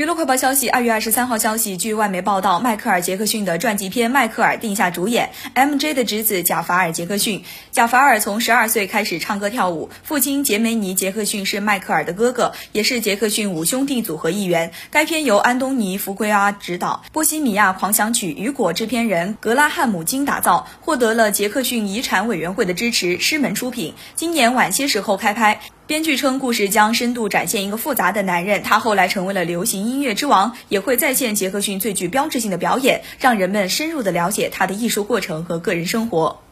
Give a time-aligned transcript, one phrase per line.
[0.00, 5.92] 娱乐快报消息，二月二十三号消息，据外媒报道，迈克尔·杰克逊的传记片《迈克尔》定下主演，M.J.
[5.92, 7.44] 的侄子贾法尔·杰克逊。
[7.70, 14.72] 贾法尔从十二岁开始唱歌跳舞，父亲杰梅尼·杰克逊是迈克尔的哥哥，也是杰克逊五兄弟组合一员。
[14.90, 23.92] 该片由安东尼·福奎阿执导，《波西米亚狂想曲》雨果制片人格拉汉姆金打造，获得了杰克逊遗产委员会的支持，狮门出品。
[24.14, 25.60] 今年晚些时候开拍。
[25.90, 36.42] 编剧称，故事将深度展现一个复杂的男人，他后来成为了流行音乐之王，也会再现杰克逊最具标志性的表演，让人们深入的了解他的艺术过程和个人生活。